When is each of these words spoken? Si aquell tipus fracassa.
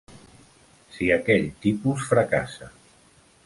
Si 0.95 1.11
aquell 1.17 1.45
tipus 1.67 2.09
fracassa. 2.15 2.75